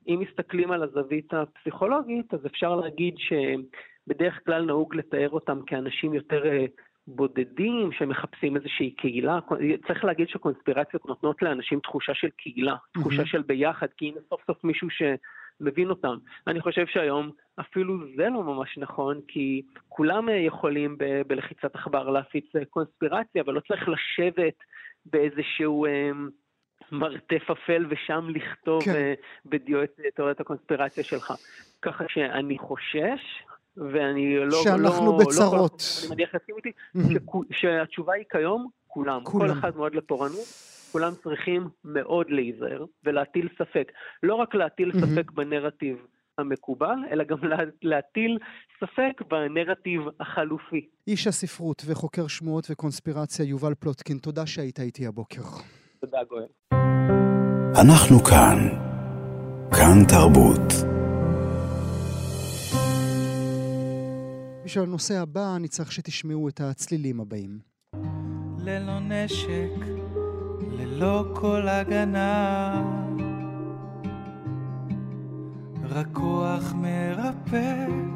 [0.08, 6.44] אם מסתכלים על הזווית הפסיכולוגית, אז אפשר להגיד שבדרך כלל נהוג לתאר אותם כאנשים יותר
[7.08, 9.40] בודדים שמחפשים איזושהי קהילה.
[9.88, 13.26] צריך להגיד שקונספירציות נותנות לאנשים תחושה של קהילה, תחושה mm-hmm.
[13.26, 16.18] של ביחד, כי הנה סוף סוף מישהו שמבין אותם.
[16.48, 22.46] אני חושב שהיום אפילו זה לא ממש נכון, כי כולם יכולים ב- בלחיצת עכבר להפיץ
[22.70, 24.56] קונספירציה, אבל לא צריך לשבת
[25.06, 25.86] באיזשהו...
[26.92, 29.14] מרתף אפל ושם לכתוב כן.
[29.46, 31.34] בדיו את תיאוריית הקונספירציה שלך.
[31.82, 33.44] ככה שאני חושש,
[33.78, 34.64] ואני לא...
[34.64, 35.84] שאנחנו לא, בצרות.
[36.02, 36.72] לא, אני מניח להסכים איתי,
[37.52, 39.22] שהתשובה היא כיום, כולם.
[39.24, 39.48] כולם.
[39.48, 40.76] כל אחד מועד לפורענות.
[40.92, 43.92] כולם צריכים מאוד להיזהר ולהטיל ספק.
[44.24, 45.98] לא רק להטיל ספק בנרטיב
[46.38, 47.38] המקובל, אלא גם
[47.82, 48.38] להטיל
[48.80, 50.88] ספק בנרטיב החלופי.
[51.08, 55.42] איש הספרות וחוקר שמועות וקונספירציה יובל פלוטקין, תודה שהיית איתי הבוקר.
[56.02, 56.46] תודה גואל.
[57.82, 58.58] אנחנו כאן.
[59.72, 60.95] כאן תרבות.
[64.66, 67.60] בשביל הנושא הבא אני צריך שתשמעו את הצלילים הבאים.
[68.60, 69.70] ללא נשק,
[70.72, 72.84] ללא כל הגנה,
[75.90, 78.15] רק כוח מרפא.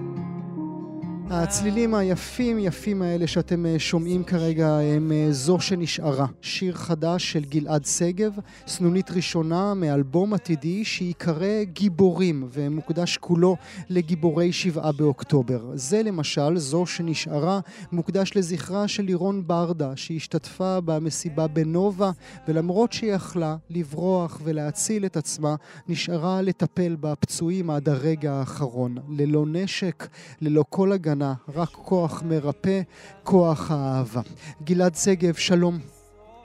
[1.32, 6.26] הצלילים היפים יפים האלה שאתם אה, שומעים כרגע הם אה, זו שנשארה.
[6.42, 8.34] שיר חדש של גלעד שגב,
[8.68, 13.56] סנונית ראשונה מאלבום עתידי שייקרא גיבורים ומוקדש כולו
[13.90, 15.72] לגיבורי שבעה באוקטובר.
[15.74, 17.60] זה למשל, זו שנשארה,
[17.92, 22.12] מוקדש לזכרה של לירון ברדה שהשתתפה במסיבה בנובה
[22.48, 25.56] ולמרות שהיא יכלה לברוח ולהציל את עצמה,
[25.88, 28.98] נשארה לטפל בפצועים עד הרגע האחרון.
[29.10, 30.08] ללא נשק,
[30.42, 31.19] ללא כל הגנה.
[31.20, 32.80] קטנה, רק כוח מרפא,
[33.24, 34.22] כוח האהבה.
[34.64, 35.74] גלעד שגב, שלום.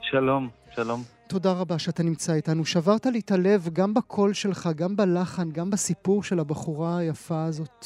[0.01, 0.99] שלום, שלום.
[1.29, 2.65] תודה רבה שאתה נמצא איתנו.
[2.65, 7.85] שברת לי את הלב גם בקול שלך, גם בלחן, גם בסיפור של הבחורה היפה הזאת.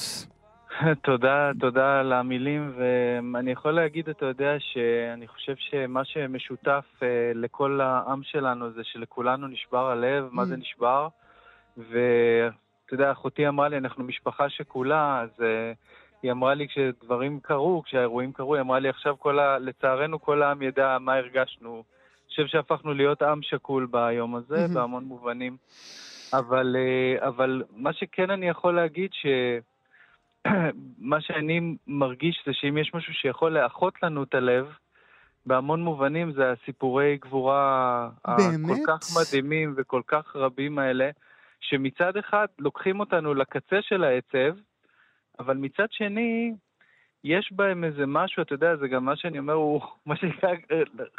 [1.08, 7.04] תודה, תודה על המילים, ואני יכול להגיד, אתה יודע, שאני חושב שמה שמשותף uh,
[7.36, 10.36] לכל העם שלנו זה שלכולנו נשבר הלב, mm.
[10.36, 11.08] מה זה נשבר,
[11.78, 15.43] ואתה יודע, אחותי אמרה לי, אנחנו משפחה שכולה, אז uh,
[16.23, 19.60] היא אמרה לי כשדברים קרו, כשהאירועים קרו, היא אמרה לי עכשיו כל ה...
[19.60, 21.73] לצערנו כל העם ידע מה הרגשנו.
[21.73, 24.73] אני חושב שהפכנו להיות עם שקול ביום הזה, mm-hmm.
[24.73, 25.58] בהמון מובנים.
[26.34, 29.10] אבל, אה, אבל מה שכן אני יכול להגיד,
[30.47, 34.67] שמה שאני מרגיש זה שאם יש משהו שיכול לאחות לנו את הלב,
[35.45, 38.79] בהמון מובנים זה הסיפורי גבורה באמת?
[38.79, 41.10] הכל כך מדהימים וכל כך רבים האלה,
[41.60, 44.58] שמצד אחד לוקחים אותנו לקצה של העצב,
[45.39, 46.54] אבל מצד שני,
[47.23, 50.49] יש בהם איזה משהו, אתה יודע, זה גם מה שאני אומר, הוא, מה שנקרא,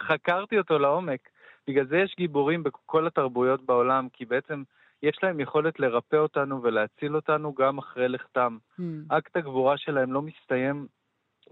[0.00, 1.28] חקרתי אותו לעומק.
[1.68, 4.62] בגלל זה יש גיבורים בכל התרבויות בעולם, כי בעצם
[5.02, 8.58] יש להם יכולת לרפא אותנו ולהציל אותנו גם אחרי לכתם.
[8.80, 8.82] Mm.
[9.08, 10.86] אקט הגבורה שלהם לא מסתיים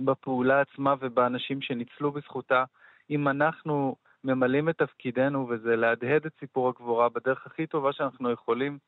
[0.01, 2.65] בפעולה עצמה ובאנשים שניצלו בזכותה.
[3.11, 8.79] אם אנחנו ממלאים את תפקידנו, וזה להדהד את סיפור הגבורה בדרך הכי טובה שאנחנו יכולים,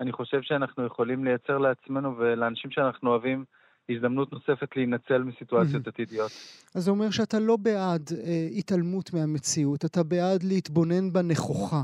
[0.00, 3.44] אני חושב שאנחנו יכולים לייצר לעצמנו ולאנשים שאנחנו אוהבים
[3.90, 5.90] הזדמנות נוספת להינצל מסיטואציות mm-hmm.
[5.90, 6.30] עתידיות.
[6.74, 11.82] אז זה אומר שאתה לא בעד אה, התעלמות מהמציאות, אתה בעד להתבונן בה נכוחה.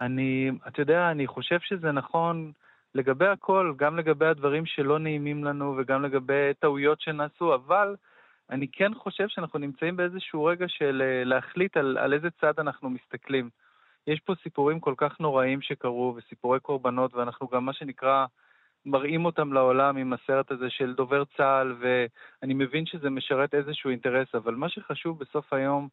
[0.00, 2.52] אני, אתה יודע, אני חושב שזה נכון
[2.94, 7.96] לגבי הכל, גם לגבי הדברים שלא נעימים לנו וגם לגבי טעויות שנעשו, אבל
[8.50, 12.90] אני כן חושב שאנחנו נמצאים באיזשהו רגע של אה, להחליט על, על איזה צד אנחנו
[12.90, 13.50] מסתכלים.
[14.06, 18.26] יש פה סיפורים כל כך נוראים שקרו, וסיפורי קורבנות, ואנחנו גם, מה שנקרא,
[18.86, 24.34] מראים אותם לעולם עם הסרט הזה של דובר צה"ל, ואני מבין שזה משרת איזשהו אינטרס,
[24.34, 25.88] אבל מה שחשוב בסוף היום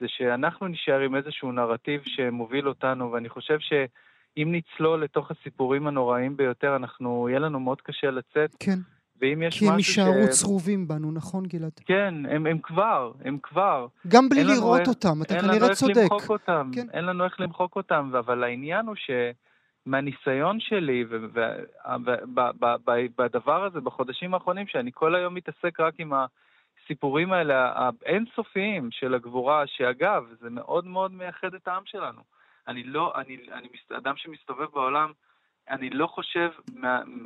[0.00, 6.36] זה שאנחנו נשאר עם איזשהו נרטיב שמוביל אותנו, ואני חושב שאם נצלול לתוך הסיפורים הנוראים
[6.36, 8.56] ביותר, אנחנו, יהיה לנו מאוד קשה לצאת.
[8.60, 8.78] כן.
[9.22, 10.40] ואם יש כי הם יישארו ש...
[10.40, 11.72] צרובים בנו, נכון גלעד?
[11.84, 13.86] כן, הם, הם כבר, הם כבר.
[14.08, 15.96] גם בלי לראות איך, אותם, אתה כנראה צודק.
[15.96, 16.86] אין לנו איך למחוק אותם, כן.
[16.92, 18.94] אין לנו איך למחוק אותם, אבל העניין הוא
[19.86, 22.44] שמהניסיון שלי ובדבר
[23.64, 26.12] הזה, בחודשים האחרונים, שאני כל היום מתעסק רק עם
[26.84, 32.20] הסיפורים האלה האינסופיים של הגבורה, שאגב, זה מאוד מאוד מייחד את העם שלנו.
[32.68, 35.12] אני לא, אני, אני אדם שמסתובב בעולם,
[35.72, 36.50] אני לא חושב,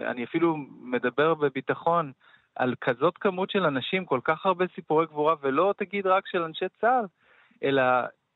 [0.01, 2.13] אני אפילו מדבר בביטחון
[2.57, 6.65] על כזאת כמות של אנשים, כל כך הרבה סיפורי גבורה, ולא תגיד רק של אנשי
[6.81, 7.05] צה"ל,
[7.63, 7.83] אלא,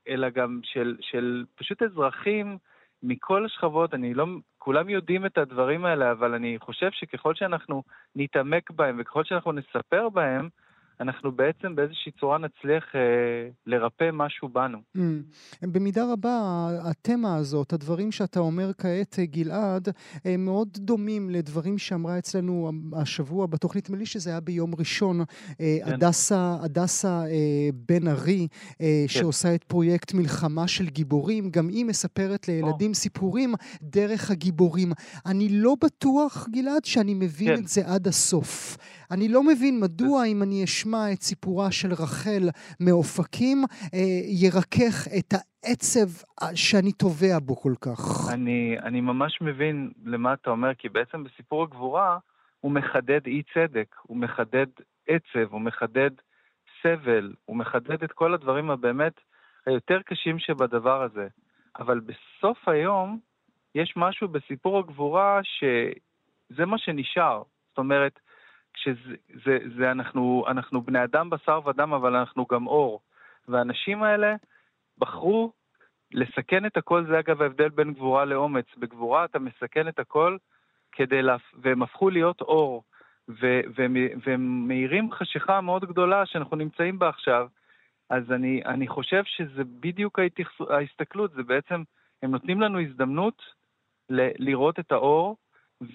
[0.09, 2.59] אלא גם של, של פשוט אזרחים
[3.03, 3.95] מכל השכבות.
[3.95, 4.27] אני לא,
[4.59, 7.83] כולם יודעים את הדברים האלה, אבל אני חושב שככל שאנחנו
[8.17, 10.49] נתעמק בהם וככל שאנחנו נספר בהם,
[11.01, 13.01] אנחנו בעצם באיזושהי צורה נצליח אה,
[13.67, 14.79] לרפא משהו בנו.
[14.97, 15.01] Mm.
[15.63, 19.89] במידה רבה, התמה הזאת, הדברים שאתה אומר כעת, אה, גלעד,
[20.25, 25.79] הם מאוד דומים לדברים שאמרה אצלנו השבוע בתוכנית, נדמה לי שזה היה ביום ראשון, אה,
[25.85, 25.93] כן.
[25.93, 28.49] הדסה, הדסה אה, בן ארי,
[28.81, 29.09] אה, כן.
[29.09, 32.95] שעושה את פרויקט מלחמה של גיבורים, גם היא מספרת לילדים או.
[32.95, 34.93] סיפורים דרך הגיבורים.
[35.27, 37.63] אני לא בטוח, גלעד, שאני מבין כן.
[37.63, 38.77] את זה עד הסוף.
[39.11, 42.49] אני לא מבין מדוע אם אני אשמע את סיפורה של רחל
[42.81, 43.59] מאופקים,
[43.95, 43.99] אה,
[44.45, 46.09] ירכך את העצב
[46.55, 48.33] שאני תובע בו כל כך.
[48.33, 52.19] אני, אני ממש מבין למה אתה אומר, כי בעצם בסיפור הגבורה
[52.61, 54.67] הוא מחדד אי צדק, הוא מחדד
[55.09, 56.11] עצב, הוא מחדד
[56.83, 59.21] סבל, הוא מחדד את כל הדברים הבאמת
[59.67, 61.29] היותר קשים שבדבר הזה.
[61.79, 63.19] אבל בסוף היום
[63.75, 67.43] יש משהו בסיפור הגבורה שזה מה שנשאר.
[67.69, 68.21] זאת אומרת,
[68.75, 73.01] כשזה זה, זה אנחנו, אנחנו בני אדם בשר ודם, אבל אנחנו גם אור.
[73.49, 74.35] והאנשים האלה
[74.99, 75.53] בחרו
[76.13, 78.67] לסכן את הכל, זה אגב ההבדל בין גבורה לאומץ.
[78.77, 80.37] בגבורה אתה מסכן את הכל
[80.93, 81.37] כדי לה...
[81.55, 82.83] והם הפכו להיות אור.
[83.29, 83.61] ו...
[83.75, 87.49] והם, והם מאירים חשיכה מאוד גדולה שאנחנו נמצאים בה עכשיו.
[88.11, 90.19] אז אני, אני חושב שזה בדיוק
[90.71, 91.83] ההסתכלות, זה בעצם,
[92.23, 93.43] הם נותנים לנו הזדמנות
[94.11, 94.29] ל...
[94.39, 95.37] לראות את האור,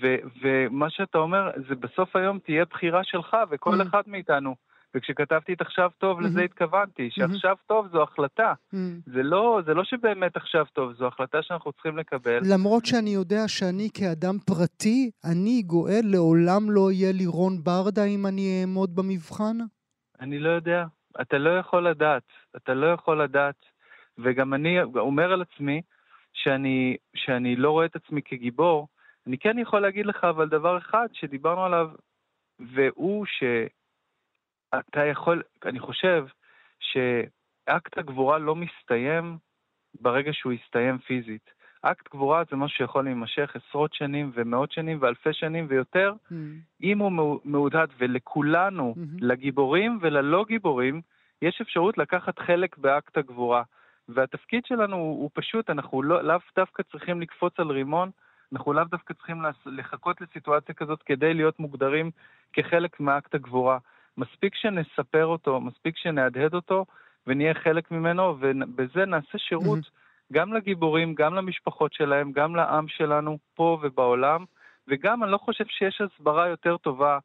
[0.02, 3.84] ו- ומה שאתה אומר, זה בסוף היום תהיה בחירה שלך וכל mm.
[3.84, 4.56] אחד מאיתנו.
[4.96, 6.44] וכשכתבתי את עכשיו טוב, לזה mm-hmm.
[6.44, 7.16] התכוונתי, mm-hmm.
[7.16, 8.54] שעכשיו טוב זו החלטה.
[8.74, 8.78] Mm.
[9.06, 12.40] זה לא, זה לא שבאמת עכשיו טוב, זו החלטה שאנחנו צריכים לקבל.
[12.54, 18.26] למרות שאני יודע שאני כאדם פרטי, אני גואל, לעולם לא יהיה לי רון ברדה אם
[18.26, 19.58] אני אעמוד במבחן?
[20.20, 20.86] אני לא יודע.
[21.22, 22.24] אתה לא יכול לדעת.
[22.56, 23.66] אתה לא יכול לדעת.
[24.18, 25.82] וגם אני אומר על עצמי
[26.34, 28.88] שאני, שאני לא רואה את עצמי כגיבור,
[29.28, 31.90] אני כן יכול להגיד לך אבל דבר אחד שדיברנו עליו,
[32.60, 36.26] והוא שאתה יכול, אני חושב
[36.80, 39.38] שאקט הגבורה לא מסתיים
[40.02, 41.56] ברגע שהוא יסתיים פיזית.
[41.82, 46.36] אקט גבורה זה משהו שיכול להימשך עשרות שנים ומאות שנים ואלפי שנים ויותר, mm.
[46.84, 49.18] אם הוא מעודד, ולכולנו, mm-hmm.
[49.22, 51.02] לגיבורים וללא גיבורים,
[51.42, 53.64] יש אפשרות לקחת חלק באקט הגבורה.
[54.10, 58.10] והתפקיד שלנו הוא, הוא פשוט, אנחנו לא, לאו דווקא צריכים לקפוץ על רימון,
[58.54, 62.12] אנחנו לאו דווקא צריכים לחכות לסיטואציה כזאת כדי להיות מוגדרים
[62.54, 63.78] כחלק מאקט הגבורה.
[64.18, 66.86] מספיק שנספר אותו, מספיק שנהדהד אותו
[67.28, 70.34] ונהיה חלק ממנו, ובזה נעשה שירות mm-hmm.
[70.34, 74.46] גם לגיבורים, גם למשפחות שלהם, גם לעם שלנו פה ובעולם,
[74.88, 77.20] וגם אני לא חושב שיש הסברה יותר טובה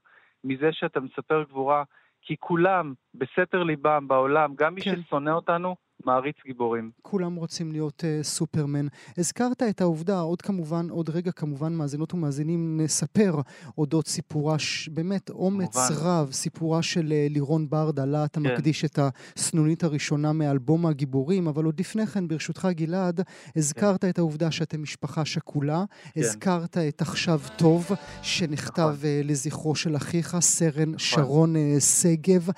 [0.45, 1.83] מזה שאתה מספר גבורה,
[2.23, 5.03] כי כולם, בסתר ליבם, בעולם, גם מי כן.
[5.03, 6.91] ששונא אותנו, מעריץ גיבורים.
[7.03, 8.87] כולם רוצים להיות uh, סופרמן.
[9.19, 13.41] הזכרת את העובדה, עוד כמובן, עוד רגע כמובן מאזינות ומאזינים נספר
[13.79, 14.89] אודות סיפורה, ש...
[14.89, 16.05] באמת אומץ כמובן.
[16.05, 18.47] רב, סיפורה של uh, לירון ברדה, לה אתה כן.
[18.47, 18.99] מקדיש את
[19.37, 23.21] הסנונית הראשונה מאלבום הגיבורים, אבל עוד לפני כן, ברשותך גלעד,
[23.57, 24.09] הזכרת כן.
[24.09, 26.21] את העובדה שאתם משפחה שכולה, כן.
[26.21, 27.91] הזכרת את עכשיו טוב,
[28.23, 28.95] שנכתב נכון.
[28.95, 30.99] uh, לזכרו של אחיך, סרן נכון.
[30.99, 32.49] שרון uh, שגב.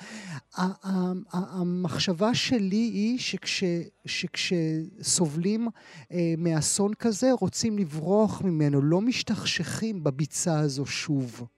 [1.32, 3.64] המחשבה שלי היא שכש,
[4.06, 5.68] שכשסובלים
[6.12, 11.48] אה, מאסון כזה, רוצים לברוח ממנו, לא משתכשכים בביצה הזו שוב.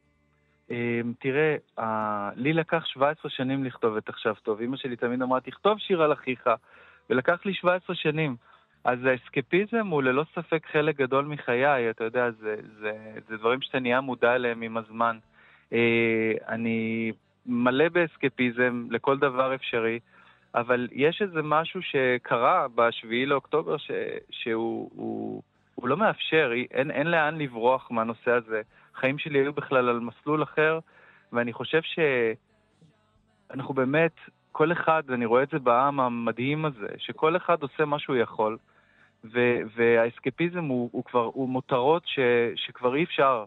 [0.71, 1.57] אה, תראה,
[2.37, 4.61] לי לקח 17 שנים לכתוב את עכשיו טוב.
[4.61, 6.49] אמא שלי תמיד אמרה, תכתוב שיר על אחיך,
[7.11, 8.37] ולקח לי 17 שנים.
[8.85, 12.93] אז האסקפיזם הוא ללא ספק חלק גדול מחיי, אתה יודע, זה, זה,
[13.29, 15.19] זה דברים שאתה נהיה מודע אליהם עם הזמן.
[15.73, 17.13] אה, אני
[17.47, 19.99] מלא באסקפיזם לכל דבר אפשרי,
[20.55, 23.91] אבל יש איזה משהו שקרה ב-7 לאוקטובר ש,
[24.31, 25.43] שהוא הוא,
[25.75, 28.63] הוא לא מאפשר, אין, אין לאן לברוח מהנושא הזה.
[28.95, 30.79] החיים שלי היו בכלל על מסלול אחר,
[31.33, 31.81] ואני חושב
[33.51, 34.13] שאנחנו באמת,
[34.53, 38.57] כל אחד, אני רואה את זה בעם המדהים הזה, שכל אחד עושה מה שהוא יכול,
[39.25, 42.19] ו- והאסקפיזם הוא, הוא כבר, הוא מותרות ש-
[42.57, 43.45] שכבר אי אפשר.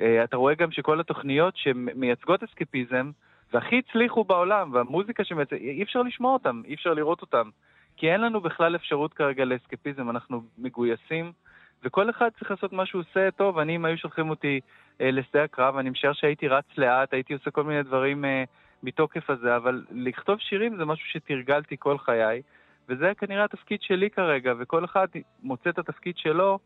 [0.00, 3.10] אה, אתה רואה גם שכל התוכניות שמייצגות אסקפיזם,
[3.52, 7.50] והכי הצליחו בעולם, והמוזיקה שמייצג, אי אפשר לשמוע אותם, אי אפשר לראות אותם.
[7.96, 11.32] כי אין לנו בכלל אפשרות כרגע לאסקפיזם, אנחנו מגויסים,
[11.84, 13.58] וכל אחד צריך לעשות מה שהוא עושה טוב.
[13.58, 14.60] אני, אם היו שולחים אותי
[15.00, 18.44] אה, לשדה הקרב, אני משער שהייתי רץ לאט, הייתי עושה כל מיני דברים אה,
[18.82, 22.42] מתוקף הזה, אבל לכתוב שירים זה משהו שתרגלתי כל חיי,
[22.88, 25.06] וזה כנראה התפקיד שלי כרגע, וכל אחד
[25.42, 26.58] מוצא את התפקיד שלו,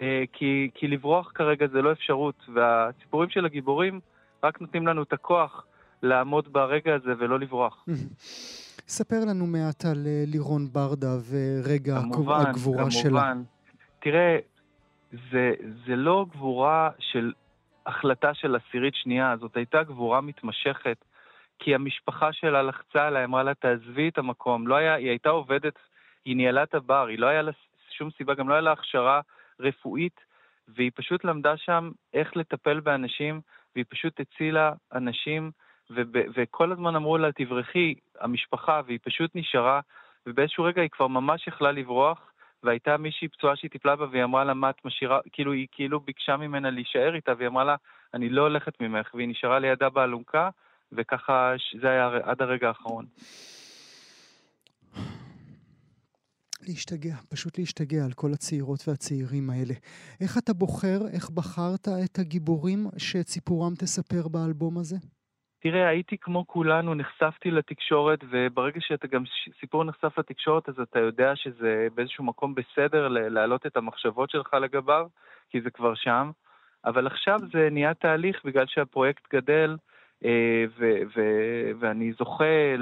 [0.00, 4.00] אה, כי, כי לברוח כרגע זה לא אפשרות, והסיפורים של הגיבורים
[4.44, 5.66] רק נותנים לנו את הכוח.
[6.04, 7.84] לעמוד ברגע הזה ולא לברוח.
[8.88, 12.90] ספר לנו מעט על אה, לירון ברדה ורגע כמובן, הגבורה כמובן.
[12.90, 13.02] שלה.
[13.02, 13.42] כמובן,
[13.98, 14.38] תראה,
[15.30, 15.52] זה,
[15.86, 17.32] זה לא גבורה של
[17.86, 21.04] החלטה של עשירית שנייה, זאת הייתה גבורה מתמשכת
[21.58, 24.66] כי המשפחה שלה לחצה עליה, אמרה לה, תעזבי את המקום.
[24.66, 25.78] לא היה, היא הייתה עובדת,
[26.24, 27.52] היא ניהלה את הבר, היא לא היה לה
[27.90, 29.20] שום סיבה, גם לא היה לה הכשרה
[29.60, 30.20] רפואית,
[30.68, 33.40] והיא פשוט למדה שם איך לטפל באנשים,
[33.74, 35.50] והיא פשוט הצילה אנשים,
[35.94, 39.80] וב- וכל הזמן אמרו לה, תברחי, המשפחה, והיא פשוט נשארה,
[40.26, 42.18] ובאיזשהו רגע היא כבר ממש יכלה לברוח,
[42.62, 46.00] והייתה מישהי פצועה שהיא טיפלה בה, והיא אמרה לה, מה את משאירה, כאילו, היא כאילו
[46.00, 47.76] ביקשה ממנה להישאר איתה, והיא אמרה לה,
[48.14, 50.50] אני לא הולכת ממך, והיא נשארה לידה באלונקה,
[50.92, 53.04] וככה זה היה עד הרגע האחרון.
[56.68, 59.74] להשתגע, פשוט להשתגע על כל הצעירות והצעירים האלה.
[60.20, 64.96] איך אתה בוחר, איך בחרת את הגיבורים שאת סיפורם תספר באלבום הזה?
[65.66, 69.22] תראה, הייתי כמו כולנו, נחשפתי לתקשורת, וברגע שאתה גם
[69.60, 75.06] סיפור נחשף לתקשורת, אז אתה יודע שזה באיזשהו מקום בסדר להעלות את המחשבות שלך לגביו,
[75.50, 76.30] כי זה כבר שם.
[76.84, 79.76] אבל עכשיו זה נהיה תהליך בגלל שהפרויקט גדל,
[80.24, 82.74] אה, ו- ו- ואני זוכה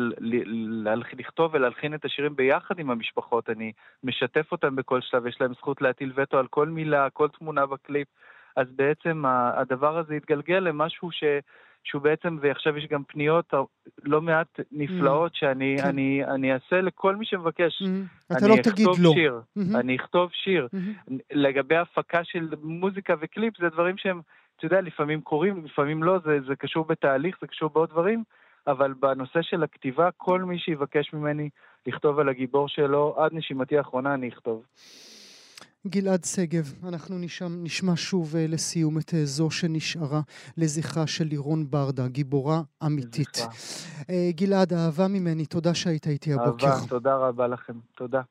[1.18, 3.72] לכתוב ולהלחין את השירים ביחד עם המשפחות, אני
[4.04, 8.08] משתף אותם בכל שלב, יש להם זכות להטיל וטו על כל מילה, כל תמונה בקליפ,
[8.56, 11.24] אז בעצם הדבר הזה התגלגל למשהו ש...
[11.84, 13.54] שהוא בעצם, ועכשיו יש גם פניות
[14.02, 15.88] לא מעט נפלאות mm, שאני כן.
[15.88, 17.82] אני, אני אעשה לכל מי שמבקש.
[17.82, 19.12] Mm, אתה לא תגיד לא.
[19.12, 19.78] שיר, mm-hmm.
[19.78, 20.68] אני אכתוב שיר.
[20.74, 21.12] Mm-hmm.
[21.32, 24.20] לגבי הפקה של מוזיקה וקליפ, זה דברים שהם
[24.56, 28.24] אתה יודע, לפעמים קורים, לפעמים לא, זה, זה קשור בתהליך, זה קשור בעוד דברים,
[28.66, 31.48] אבל בנושא של הכתיבה, כל מי שיבקש ממני
[31.86, 34.64] לכתוב על הגיבור שלו, עד נשימתי האחרונה אני אכתוב.
[35.86, 40.20] גלעד שגב, אנחנו נשמע, נשמע שוב uh, לסיום את uh, זו שנשארה
[40.56, 43.36] לזכרה של לירון ברדה, גיבורה אמיתית.
[43.36, 46.66] Uh, גלעד, אהבה ממני, תודה שהיית איתי הבוקר.
[46.66, 48.22] אהבה, תודה רבה לכם, תודה.